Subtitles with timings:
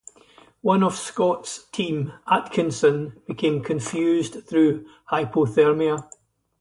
[0.63, 6.09] One of Scott's team, Atkinson, became confused through hypothermia.